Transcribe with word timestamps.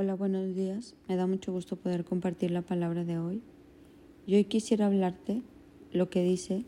Hola, 0.00 0.14
buenos 0.14 0.54
días. 0.54 0.94
Me 1.08 1.16
da 1.16 1.26
mucho 1.26 1.52
gusto 1.52 1.74
poder 1.74 2.04
compartir 2.04 2.52
la 2.52 2.62
palabra 2.62 3.02
de 3.02 3.18
hoy. 3.18 3.42
Y 4.28 4.36
hoy 4.36 4.44
quisiera 4.44 4.86
hablarte 4.86 5.42
lo 5.90 6.08
que 6.08 6.22
dice 6.22 6.64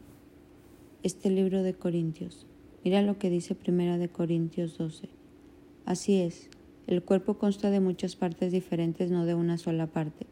este 1.04 1.30
libro 1.30 1.62
de 1.62 1.72
Corintios. 1.72 2.48
Mira 2.82 3.02
lo 3.02 3.20
que 3.20 3.30
dice 3.30 3.54
Primera 3.54 3.98
de 3.98 4.08
Corintios 4.08 4.76
12. 4.76 5.10
Así 5.84 6.16
es, 6.16 6.50
el 6.88 7.04
cuerpo 7.04 7.38
consta 7.38 7.70
de 7.70 7.78
muchas 7.78 8.16
partes 8.16 8.50
diferentes, 8.50 9.12
no 9.12 9.24
de 9.24 9.36
una 9.36 9.58
sola 9.58 9.86
parte. 9.86 10.26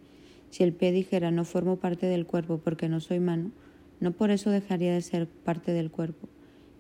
Si 0.51 0.65
el 0.65 0.73
pie 0.73 0.91
dijera 0.91 1.31
no 1.31 1.45
formo 1.45 1.77
parte 1.77 2.07
del 2.07 2.27
cuerpo 2.27 2.59
porque 2.59 2.89
no 2.89 2.99
soy 2.99 3.21
mano, 3.21 3.53
no 4.01 4.11
por 4.11 4.33
eso 4.33 4.51
dejaría 4.51 4.93
de 4.93 5.03
ser 5.03 5.29
parte 5.29 5.71
del 5.71 5.93
cuerpo. 5.93 6.29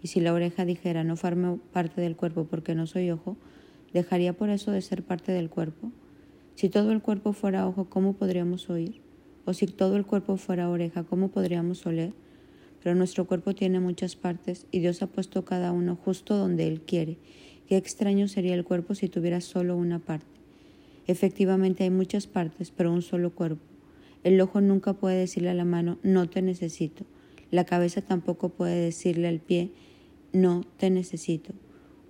Y 0.03 0.09
si 0.09 0.19
la 0.19 0.32
oreja 0.32 0.64
dijera 0.64 1.05
no 1.05 1.14
formo 1.14 1.61
parte 1.73 2.00
del 2.00 2.16
cuerpo 2.16 2.43
porque 2.43 2.75
no 2.75 2.89
soy 2.89 3.09
ojo, 3.12 3.37
dejaría 3.93 4.32
por 4.32 4.50
eso 4.50 4.73
de 4.73 4.82
ser 4.82 5.05
parte 5.05 5.30
del 5.30 5.48
cuerpo. 5.48 5.93
Si 6.59 6.69
todo 6.69 6.91
el 6.91 7.01
cuerpo 7.01 7.35
fuera 7.35 7.69
ojo, 7.69 7.85
¿cómo 7.85 8.15
podríamos 8.15 8.69
oír? 8.69 9.01
O 9.45 9.55
si 9.55 9.66
todo 9.66 9.97
el 9.97 10.05
cuerpo 10.05 10.37
fuera 10.37 10.69
oreja, 10.69 11.05
¿cómo 11.05 11.29
podríamos 11.29 11.87
oler? 11.87 12.15
Pero 12.83 12.97
nuestro 12.97 13.29
cuerpo 13.29 13.55
tiene 13.55 13.79
muchas 13.79 14.16
partes 14.16 14.66
y 14.73 14.80
Dios 14.80 15.01
ha 15.01 15.07
puesto 15.07 15.45
cada 15.45 15.71
uno 15.71 15.95
justo 15.95 16.37
donde 16.37 16.66
Él 16.66 16.80
quiere. 16.80 17.16
Qué 17.69 17.77
extraño 17.77 18.27
sería 18.27 18.57
el 18.57 18.65
cuerpo 18.65 18.97
si 18.97 19.09
tuviera 19.09 19.41
solo 19.41 19.77
una 19.77 20.01
parte. 20.01 20.27
Efectivamente 21.07 21.85
hay 21.85 21.91
muchas 21.91 22.27
partes, 22.27 22.73
pero 22.73 22.93
un 22.93 23.02
solo 23.02 23.30
cuerpo. 23.30 23.63
El 24.25 24.41
ojo 24.41 24.61
nunca 24.61 24.95
puede 24.95 25.16
decirle 25.16 25.51
a 25.51 25.55
la 25.55 25.65
mano, 25.65 25.99
no 26.02 26.29
te 26.29 26.43
necesito. 26.43 27.05
La 27.52 27.66
cabeza 27.66 28.02
tampoco 28.02 28.49
puede 28.49 28.80
decirle 28.80 29.29
al 29.29 29.38
pie, 29.38 29.71
no 30.33 30.65
te 30.77 30.91
necesito. 30.91 31.55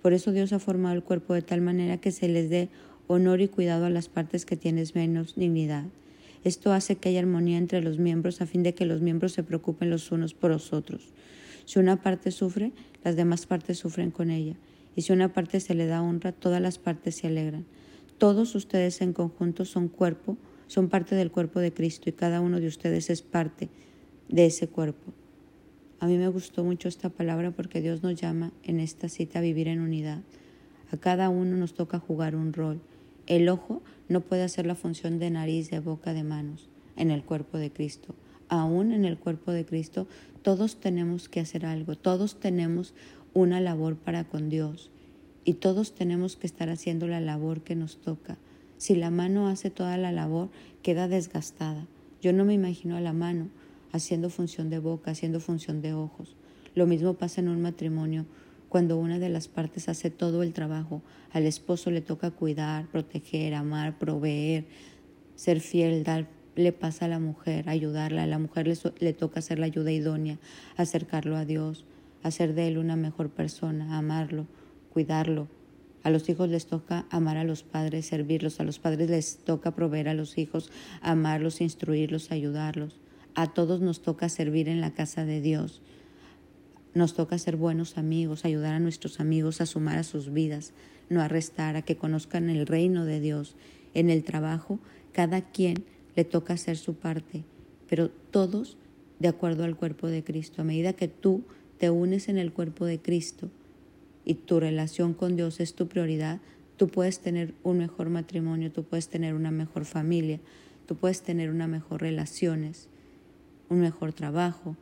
Por 0.01 0.13
eso 0.13 0.31
Dios 0.31 0.53
ha 0.53 0.59
formado 0.59 0.95
el 0.95 1.03
cuerpo 1.03 1.35
de 1.35 1.43
tal 1.43 1.61
manera 1.61 1.97
que 1.97 2.11
se 2.11 2.27
les 2.29 2.49
dé 2.49 2.69
honor 3.11 3.41
y 3.41 3.47
cuidado 3.47 3.87
a 3.87 3.89
las 3.89 4.07
partes 4.07 4.45
que 4.45 4.55
tienes 4.55 4.93
menos 4.93 5.33
dignidad. 5.35 5.85
Esto 6.43 6.71
hace 6.73 6.97
que 6.97 7.09
haya 7.09 7.19
armonía 7.19 7.57
entre 7.57 7.81
los 7.81 7.97
miembros 7.97 8.39
a 8.39 8.45
fin 8.45 8.61
de 8.61 8.75
que 8.75 8.85
los 8.85 9.01
miembros 9.01 9.33
se 9.33 9.41
preocupen 9.41 9.89
los 9.89 10.11
unos 10.11 10.35
por 10.35 10.51
los 10.51 10.73
otros. 10.73 11.11
Si 11.65 11.79
una 11.79 12.03
parte 12.03 12.29
sufre, 12.29 12.71
las 13.03 13.15
demás 13.15 13.47
partes 13.47 13.79
sufren 13.79 14.11
con 14.11 14.29
ella. 14.29 14.55
Y 14.95 15.01
si 15.01 15.11
una 15.11 15.33
parte 15.33 15.59
se 15.59 15.73
le 15.73 15.87
da 15.87 16.03
honra, 16.03 16.33
todas 16.33 16.61
las 16.61 16.77
partes 16.77 17.15
se 17.15 17.25
alegran. 17.25 17.65
Todos 18.19 18.53
ustedes 18.53 19.01
en 19.01 19.13
conjunto 19.13 19.65
son 19.65 19.87
cuerpo, 19.87 20.37
son 20.67 20.87
parte 20.87 21.15
del 21.15 21.31
cuerpo 21.31 21.59
de 21.59 21.73
Cristo 21.73 22.09
y 22.09 22.13
cada 22.13 22.41
uno 22.41 22.59
de 22.59 22.67
ustedes 22.67 23.09
es 23.09 23.23
parte 23.23 23.69
de 24.27 24.45
ese 24.45 24.67
cuerpo. 24.67 25.13
A 25.99 26.05
mí 26.05 26.19
me 26.19 26.27
gustó 26.27 26.63
mucho 26.63 26.87
esta 26.87 27.09
palabra 27.09 27.49
porque 27.49 27.81
Dios 27.81 28.03
nos 28.03 28.21
llama 28.21 28.51
en 28.61 28.79
esta 28.79 29.09
cita 29.09 29.39
a 29.39 29.41
vivir 29.41 29.67
en 29.67 29.79
unidad. 29.79 30.21
A 30.91 30.97
cada 30.97 31.29
uno 31.29 31.57
nos 31.57 31.73
toca 31.73 31.97
jugar 31.97 32.35
un 32.35 32.53
rol 32.53 32.79
el 33.29 33.47
ojo 33.47 33.81
no 34.09 34.21
puede 34.21 34.43
hacer 34.43 34.65
la 34.65 34.75
función 34.75 35.19
de 35.19 35.29
nariz, 35.29 35.69
de 35.69 35.79
boca, 35.79 36.13
de 36.13 36.23
manos 36.23 36.67
en 36.97 37.11
el 37.11 37.23
cuerpo 37.23 37.57
de 37.57 37.71
Cristo. 37.71 38.15
Aún 38.49 38.91
en 38.91 39.05
el 39.05 39.17
cuerpo 39.17 39.51
de 39.51 39.65
Cristo, 39.65 40.07
todos 40.41 40.77
tenemos 40.77 41.29
que 41.29 41.39
hacer 41.39 41.65
algo, 41.65 41.95
todos 41.95 42.39
tenemos 42.39 42.95
una 43.35 43.61
labor 43.61 43.95
para 43.95 44.23
con 44.23 44.49
Dios 44.49 44.89
y 45.45 45.53
todos 45.53 45.93
tenemos 45.93 46.35
que 46.35 46.47
estar 46.47 46.69
haciendo 46.69 47.07
la 47.07 47.21
labor 47.21 47.61
que 47.61 47.75
nos 47.75 48.01
toca. 48.01 48.37
Si 48.77 48.95
la 48.95 49.11
mano 49.11 49.47
hace 49.47 49.69
toda 49.69 49.97
la 49.97 50.11
labor, 50.11 50.49
queda 50.81 51.07
desgastada. 51.07 51.85
Yo 52.21 52.33
no 52.33 52.45
me 52.45 52.55
imagino 52.55 52.97
a 52.97 53.01
la 53.01 53.13
mano 53.13 53.49
haciendo 53.91 54.31
función 54.31 54.69
de 54.71 54.79
boca, 54.79 55.11
haciendo 55.11 55.39
función 55.39 55.81
de 55.81 55.93
ojos. 55.93 56.35
Lo 56.73 56.87
mismo 56.87 57.13
pasa 57.13 57.41
en 57.41 57.49
un 57.49 57.61
matrimonio 57.61 58.25
cuando 58.69 58.97
una 58.97 59.19
de 59.19 59.29
las 59.29 59.47
partes 59.47 59.89
hace 59.89 60.09
todo 60.09 60.43
el 60.43 60.53
trabajo, 60.53 61.01
al 61.31 61.45
esposo 61.45 61.91
le 61.91 62.01
toca 62.01 62.31
cuidar, 62.31 62.87
proteger, 62.87 63.55
amar, 63.55 63.97
proveer, 63.97 64.65
ser 65.35 65.59
fiel, 65.59 66.03
dar 66.03 66.27
le 66.55 66.73
pasa 66.73 67.05
a 67.05 67.07
la 67.07 67.19
mujer, 67.19 67.69
ayudarla, 67.69 68.23
a 68.23 68.27
la 68.27 68.37
mujer 68.37 68.67
le, 68.67 68.77
le, 68.99 69.13
toca 69.13 69.39
hacer 69.39 69.59
la 69.59 69.65
ayuda 69.65 69.91
idónea, 69.91 70.37
acercarlo 70.75 71.37
a 71.37 71.45
Dios, 71.45 71.85
hacer 72.21 72.53
de 72.53 72.67
él 72.67 72.77
una 72.77 72.95
mejor 72.95 73.29
persona, 73.29 73.97
amarlo, 73.97 74.45
cuidarlo. 74.91 75.47
A 76.03 76.09
los 76.09 76.27
hijos 76.29 76.49
les 76.49 76.65
toca 76.65 77.05
amar 77.09 77.37
a 77.37 77.43
los 77.43 77.63
padres, 77.63 78.07
servirlos, 78.07 78.59
a 78.59 78.63
los 78.63 78.79
padres 78.79 79.09
les 79.09 79.37
toca 79.37 79.75
proveer 79.75 80.09
a 80.09 80.13
los 80.13 80.37
hijos, 80.37 80.71
amarlos, 81.01 81.61
instruirlos, 81.61 82.31
ayudarlos. 82.31 82.99
A 83.35 83.53
todos 83.53 83.81
nos 83.81 84.01
toca 84.01 84.27
servir 84.27 84.69
en 84.69 84.81
la 84.81 84.93
casa 84.93 85.25
de 85.25 85.41
Dios. 85.41 85.81
Nos 86.93 87.13
toca 87.13 87.37
ser 87.37 87.55
buenos 87.55 87.97
amigos, 87.97 88.45
ayudar 88.45 88.73
a 88.73 88.79
nuestros 88.79 89.19
amigos 89.19 89.61
a 89.61 89.65
sumar 89.65 89.97
a 89.99 90.03
sus 90.03 90.33
vidas, 90.33 90.73
no 91.09 91.21
arrestar, 91.21 91.75
a 91.75 91.83
que 91.83 91.97
conozcan 91.97 92.49
el 92.49 92.65
reino 92.65 93.05
de 93.05 93.19
Dios. 93.19 93.55
En 93.93 94.09
el 94.09 94.23
trabajo, 94.23 94.79
cada 95.11 95.41
quien 95.41 95.83
le 96.15 96.25
toca 96.25 96.53
hacer 96.53 96.77
su 96.77 96.95
parte, 96.95 97.43
pero 97.87 98.09
todos 98.09 98.77
de 99.19 99.27
acuerdo 99.27 99.63
al 99.63 99.75
cuerpo 99.75 100.07
de 100.07 100.23
Cristo. 100.23 100.61
A 100.61 100.65
medida 100.65 100.93
que 100.93 101.07
tú 101.07 101.43
te 101.77 101.89
unes 101.89 102.27
en 102.27 102.37
el 102.37 102.51
cuerpo 102.51 102.85
de 102.85 102.99
Cristo 102.99 103.49
y 104.25 104.33
tu 104.33 104.59
relación 104.59 105.13
con 105.13 105.35
Dios 105.35 105.59
es 105.59 105.75
tu 105.75 105.87
prioridad, 105.87 106.39
tú 106.77 106.87
puedes 106.87 107.19
tener 107.19 107.53
un 107.63 107.77
mejor 107.77 108.09
matrimonio, 108.09 108.71
tú 108.71 108.83
puedes 108.83 109.09
tener 109.09 109.33
una 109.33 109.51
mejor 109.51 109.85
familia, 109.85 110.39
tú 110.87 110.95
puedes 110.95 111.21
tener 111.21 111.51
una 111.51 111.67
mejor 111.67 112.01
relaciones, 112.01 112.87
un 113.69 113.79
mejor 113.79 114.13
trabajo, 114.13 114.75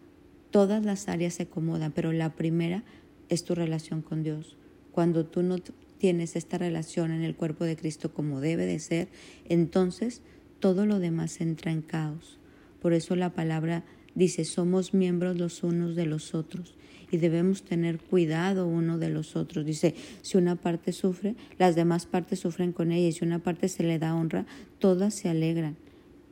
todas 0.52 0.84
las 0.86 1.08
áreas 1.08 1.36
se 1.36 1.44
acomodan, 1.44 1.92
pero 1.92 2.12
la 2.12 2.36
primera 2.36 2.84
es 3.30 3.44
tu 3.44 3.56
relación 3.56 4.02
con 4.02 4.24
Dios. 4.24 4.58
Cuando 4.92 5.26
tú 5.26 5.44
no 5.44 5.58
tienes 5.98 6.36
esta 6.36 6.58
relación 6.58 7.12
en 7.12 7.24
el 7.24 7.36
cuerpo 7.36 7.66
de 7.66 7.76
Cristo 7.76 8.14
como 8.14 8.42
debe 8.42 8.66
de 8.66 8.80
ser, 8.80 9.08
entonces 9.50 10.22
todo 10.60 10.86
lo 10.86 11.00
demás 11.00 11.42
entra 11.42 11.72
en 11.72 11.82
caos. 11.82 12.40
Por 12.82 12.94
eso 12.94 13.16
la 13.16 13.34
palabra 13.34 13.84
dice, 14.16 14.46
somos 14.46 14.94
miembros 14.94 15.38
los 15.38 15.64
unos 15.64 15.96
de 15.96 16.06
los 16.06 16.34
otros 16.34 16.76
y 17.12 17.18
debemos 17.18 17.64
tener 17.64 18.00
cuidado 18.00 18.68
uno 18.68 18.98
de 18.98 19.10
los 19.10 19.36
otros. 19.36 19.66
Dice, 19.66 19.96
si 20.22 20.38
una 20.38 20.56
parte 20.56 20.92
sufre, 20.92 21.36
las 21.58 21.76
demás 21.76 22.06
partes 22.06 22.40
sufren 22.40 22.74
con 22.74 22.92
ella 22.92 23.08
y 23.08 23.12
si 23.12 23.24
una 23.24 23.40
parte 23.40 23.70
se 23.70 23.84
le 23.84 24.00
da 24.00 24.16
honra, 24.16 24.46
todas 24.80 25.14
se 25.14 25.30
alegran, 25.30 25.76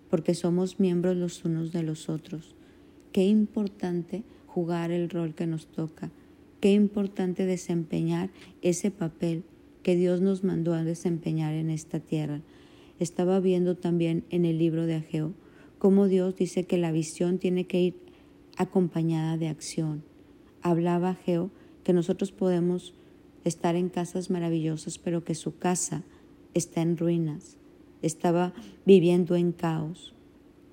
porque 0.09 0.33
somos 0.33 0.79
miembros 0.79 1.15
los 1.15 1.45
unos 1.45 1.71
de 1.71 1.83
los 1.83 2.09
otros. 2.09 2.55
Qué 3.15 3.23
importante 3.23 4.25
jugar 4.45 4.91
el 4.91 5.09
rol 5.09 5.35
que 5.35 5.47
nos 5.47 5.67
toca. 5.67 6.11
Qué 6.59 6.73
importante 6.73 7.45
desempeñar 7.45 8.29
ese 8.61 8.91
papel 8.91 9.45
que 9.83 9.95
Dios 9.95 10.19
nos 10.19 10.43
mandó 10.43 10.73
a 10.73 10.83
desempeñar 10.83 11.53
en 11.53 11.69
esta 11.69 12.01
tierra. 12.01 12.41
Estaba 12.99 13.39
viendo 13.39 13.77
también 13.77 14.25
en 14.31 14.43
el 14.43 14.57
libro 14.57 14.85
de 14.85 14.95
Ageo 14.95 15.31
cómo 15.77 16.09
Dios 16.09 16.35
dice 16.35 16.65
que 16.65 16.77
la 16.77 16.91
visión 16.91 17.37
tiene 17.37 17.67
que 17.67 17.79
ir 17.79 17.95
acompañada 18.57 19.37
de 19.37 19.47
acción. 19.47 20.03
Hablaba 20.61 21.11
Ageo 21.11 21.51
que 21.85 21.93
nosotros 21.93 22.33
podemos 22.33 22.93
estar 23.45 23.77
en 23.77 23.87
casas 23.87 24.29
maravillosas, 24.29 24.97
pero 24.97 25.23
que 25.23 25.35
su 25.35 25.57
casa 25.57 26.03
está 26.53 26.81
en 26.81 26.97
ruinas, 26.97 27.55
estaba 28.01 28.53
viviendo 28.85 29.37
en 29.37 29.53
caos. 29.53 30.13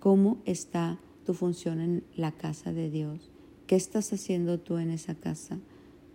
¿Cómo 0.00 0.42
está 0.44 0.98
tu 1.22 1.34
función 1.34 1.80
en 1.80 2.04
la 2.16 2.32
casa 2.32 2.72
de 2.72 2.90
Dios. 2.90 3.30
¿Qué 3.66 3.76
estás 3.76 4.12
haciendo 4.12 4.58
tú 4.58 4.78
en 4.78 4.90
esa 4.90 5.14
casa? 5.14 5.58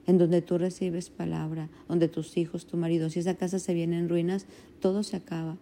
En 0.06 0.18
donde 0.18 0.42
tú 0.42 0.58
recibes 0.58 1.10
palabra, 1.10 1.70
donde 1.88 2.08
tus 2.08 2.38
hijos, 2.38 2.68
tu 2.68 2.78
marido, 2.78 3.10
si 3.10 3.20
esa 3.20 3.36
casa 3.36 3.60
se 3.60 3.74
viene 3.74 3.98
en 3.98 4.10
ruinas, 4.10 4.46
todo 4.80 5.04
se 5.04 5.18
acaba. 5.18 5.58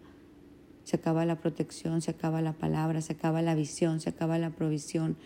Se 0.83 0.97
acaba 0.97 1.25
la 1.25 1.39
protección, 1.39 2.01
se 2.01 2.11
acaba 2.11 2.41
la 2.41 2.53
palabra, 2.53 3.01
se 3.01 3.13
acaba 3.13 3.41
la 3.41 3.55
visión, 3.55 3.99
se 3.99 4.09
acaba 4.09 4.37
la 4.37 4.51
provisión. 4.51 5.17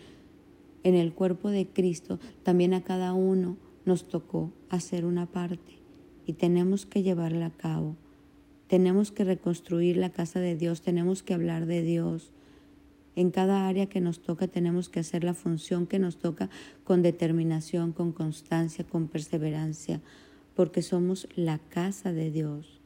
En 0.82 0.94
el 0.94 1.12
cuerpo 1.12 1.50
de 1.50 1.66
Cristo 1.66 2.18
también 2.42 2.72
a 2.72 2.82
cada 2.82 3.12
uno 3.12 3.58
nos 3.84 4.08
tocó 4.08 4.52
hacer 4.70 5.04
una 5.04 5.26
parte 5.26 5.80
y 6.24 6.34
tenemos 6.34 6.86
que 6.86 7.02
llevarla 7.02 7.46
a 7.46 7.56
cabo. 7.56 7.96
Tenemos 8.68 9.10
que 9.10 9.24
reconstruir 9.24 9.96
la 9.96 10.10
casa 10.10 10.38
de 10.38 10.54
Dios, 10.54 10.80
tenemos 10.80 11.22
que 11.22 11.34
hablar 11.34 11.66
de 11.66 11.82
Dios, 11.82 12.32
en 13.16 13.30
cada 13.30 13.66
área 13.66 13.86
que 13.86 14.00
nos 14.00 14.20
toca 14.22 14.48
tenemos 14.48 14.88
que 14.88 15.00
hacer 15.00 15.24
la 15.24 15.34
función 15.34 15.86
que 15.86 15.98
nos 15.98 16.16
toca 16.16 16.48
con 16.84 17.02
determinación, 17.02 17.92
con 17.92 18.12
constancia, 18.12 18.84
con 18.84 19.08
perseverancia, 19.08 20.00
porque 20.54 20.82
somos 20.82 21.28
la 21.34 21.58
casa 21.58 22.12
de 22.12 22.30
Dios. 22.30 22.80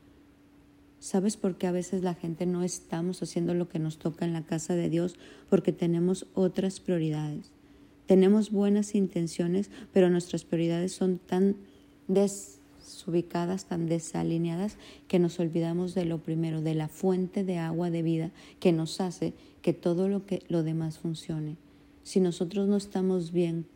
¿Sabes 0.99 1.37
por 1.37 1.57
qué 1.57 1.67
a 1.67 1.73
veces 1.73 2.03
la 2.03 2.15
gente 2.15 2.47
no 2.47 2.63
estamos 2.63 3.23
haciendo 3.23 3.53
lo 3.53 3.69
que 3.69 3.79
nos 3.79 3.99
toca 3.99 4.25
en 4.25 4.33
la 4.33 4.47
casa 4.47 4.75
de 4.75 4.89
Dios? 4.89 5.17
Porque 5.51 5.71
tenemos 5.71 6.27
otras 6.33 6.81
prioridades. 6.81 7.53
Tenemos 8.07 8.51
buenas 8.51 8.95
intenciones, 8.95 9.71
pero 9.93 10.09
nuestras 10.09 10.45
prioridades 10.45 10.93
son 10.93 11.19
tan 11.19 11.57
des 12.09 12.61
ubicadas, 13.07 13.67
tan 13.67 13.87
desalineadas, 13.87 14.77
que 15.09 15.19
nos 15.19 15.39
olvidamos 15.41 15.95
de 15.95 16.05
lo 16.05 16.19
primero, 16.19 16.63
de 16.63 16.75
la 16.75 16.89
fuente 16.89 17.45
de 17.45 17.59
agua 17.59 17.91
de 17.91 18.03
vida 18.03 18.31
que 18.61 18.73
nos 18.73 19.01
hace 19.01 19.35
que 19.63 19.73
todo 19.73 20.09
lo, 20.09 20.27
que, 20.27 20.43
lo 20.49 20.63
demás 20.63 20.99
funcione. 20.99 21.57
Si 22.03 22.21
nosotros 22.21 22.69
no 22.69 22.77
estamos 22.77 23.33
bien 23.33 23.67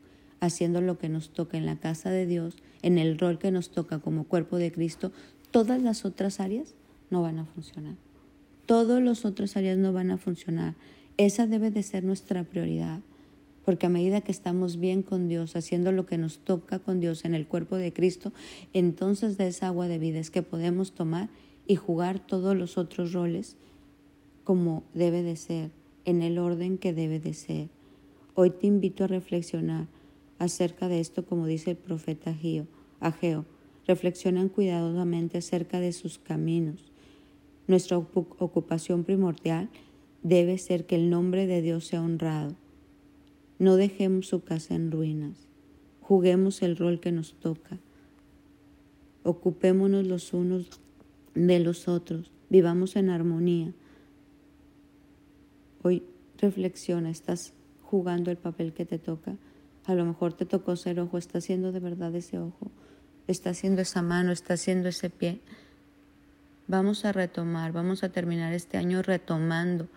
haciendo 0.41 0.81
lo 0.81 0.99
que 0.99 1.09
nos 1.09 1.31
toca 1.31 1.57
en 1.57 1.67
la 1.67 1.77
casa 1.77 2.11
de 2.11 2.27
Dios, 2.27 2.57
en 2.83 2.99
el 2.99 3.19
rol 3.19 3.39
que 3.39 3.51
nos 3.51 3.71
toca 3.71 3.99
como 3.99 4.25
cuerpo 4.25 4.57
de 4.57 4.71
Cristo, 4.71 5.13
todas 5.51 5.83
las 5.83 6.05
otras 6.05 6.41
áreas 6.41 6.75
no 7.11 7.23
van 7.23 7.39
a 7.39 7.47
funcionar. 7.47 7.95
todas 8.67 9.03
las 9.03 9.25
otras 9.25 9.57
áreas 9.57 9.79
no 9.79 9.95
van 9.95 10.11
a 10.11 10.19
funcionar. 10.19 10.75
Esa 11.17 11.47
debe 11.47 11.71
de 11.71 11.83
ser 11.83 12.05
nuestra 12.05 12.45
prioridad. 12.45 13.01
Porque 13.69 13.85
a 13.85 13.91
medida 13.91 14.23
que 14.23 14.33
estamos 14.33 14.79
bien 14.79 15.03
con 15.03 15.29
Dios, 15.29 15.55
haciendo 15.55 15.93
lo 15.93 16.07
que 16.07 16.17
nos 16.17 16.39
toca 16.39 16.79
con 16.79 17.01
Dios 17.01 17.27
en 17.27 17.35
el 17.35 17.47
cuerpo 17.47 17.77
de 17.77 17.93
Cristo, 17.93 18.33
entonces 18.73 19.37
de 19.37 19.49
esa 19.49 19.67
agua 19.67 19.89
de 19.89 19.99
vida 19.99 20.19
es 20.19 20.31
que 20.31 20.41
podemos 20.43 20.93
tomar 20.93 21.29
y 21.67 21.77
jugar 21.77 22.19
todos 22.19 22.57
los 22.57 22.79
otros 22.79 23.13
roles 23.13 23.59
como 24.43 24.85
debe 24.95 25.23
de 25.23 25.37
ser, 25.37 25.71
en 26.07 26.23
el 26.23 26.39
orden 26.39 26.79
que 26.79 26.95
debe 26.95 27.21
de 27.21 27.35
ser. 27.35 27.69
Hoy 28.35 28.49
te 28.49 28.67
invito 28.67 29.05
a 29.05 29.09
reflexionar 29.09 29.87
acerca 30.39 30.89
de 30.89 31.01
esto 31.01 31.27
como 31.27 31.47
dice 31.47 31.73
el 31.73 31.77
profeta 31.77 32.35
Ageo. 33.01 33.45
Reflexionan 33.87 34.49
cuidadosamente 34.49 35.37
acerca 35.37 35.79
de 35.79 35.93
sus 35.93 36.19
caminos. 36.19 36.91
Nuestra 37.67 37.99
ocupación 37.99 39.05
primordial 39.05 39.69
debe 40.23 40.57
ser 40.57 40.87
que 40.87 40.95
el 40.95 41.11
nombre 41.11 41.47
de 41.47 41.61
Dios 41.61 41.85
sea 41.85 42.01
honrado 42.01 42.57
no 43.59 43.77
dejemos 43.77 44.29
su 44.29 44.43
casa 44.43 44.75
en 44.75 44.91
ruinas. 44.91 45.37
Juguemos 46.01 46.63
el 46.63 46.77
rol 46.77 47.01
que 47.01 47.13
nos 47.13 47.35
toca. 47.35 47.79
Ocupémonos 49.25 50.07
los 50.07 50.33
unos 50.33 50.81
de 51.35 51.59
los 51.61 51.89
otros. 51.89 52.31
Vivamos 52.49 52.97
en 52.97 53.11
armonía. 53.11 53.73
Hoy 55.83 56.03
reflexiona, 56.39 57.11
¿estás 57.11 57.53
jugando 57.83 58.31
el 58.31 58.37
papel 58.37 58.73
que 58.73 58.87
te 58.87 58.99
toca? 58.99 59.37
A 59.85 59.95
lo 59.95 60.05
mejor 60.05 60.35
te 60.35 60.45
tocó 60.45 60.77
ser 60.77 61.01
ojo, 61.01 61.19
¿está 61.19 61.39
haciendo 61.39 61.73
de 61.73 61.81
verdad 61.81 62.15
ese 62.15 62.39
ojo? 62.39 62.71
¿Está 63.27 63.51
haciendo 63.51 63.83
esa 63.83 64.03
mano? 64.03 64.33
¿Está 64.33 64.55
haciendo 64.55 64.89
ese 64.89 65.11
pie? 65.11 65.41
Vamos 66.67 67.05
a 67.05 67.13
retomar, 67.13 67.73
vamos 67.73 68.05
a 68.05 68.11
terminar 68.11 68.53
este 68.53 68.77
año 68.77 69.03
retomando 69.03 69.89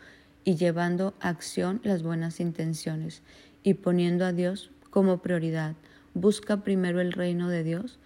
y 0.43 0.55
llevando 0.55 1.13
a 1.19 1.29
acción 1.29 1.81
las 1.83 2.03
buenas 2.03 2.39
intenciones 2.39 3.21
y 3.63 3.75
poniendo 3.75 4.25
a 4.25 4.33
Dios 4.33 4.71
como 4.89 5.21
prioridad. 5.21 5.75
Busca 6.13 6.57
primero 6.63 6.99
el 6.99 7.13
reino 7.13 7.49
de 7.49 7.63
Dios, 7.63 7.99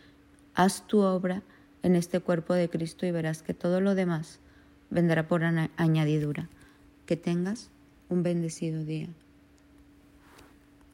haz 0.54 0.86
tu 0.88 1.00
obra 1.00 1.42
en 1.84 1.96
este 1.96 2.20
cuerpo 2.20 2.54
de 2.54 2.70
Cristo 2.70 3.06
y 3.06 3.12
verás 3.12 3.42
que 3.42 3.54
todo 3.54 3.82
lo 3.82 3.96
demás 3.96 4.40
vendrá 4.90 5.28
por 5.28 5.44
añadidura. 5.44 6.50
Que 7.06 7.16
tengas 7.16 7.70
un 8.10 8.24
bendecido 8.24 8.84
día. 8.84 9.10